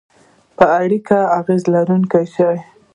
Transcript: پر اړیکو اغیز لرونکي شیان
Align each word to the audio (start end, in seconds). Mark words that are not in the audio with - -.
پر 0.55 0.67
اړیکو 0.81 1.19
اغیز 1.39 1.61
لرونکي 1.73 2.23
شیان 2.33 2.57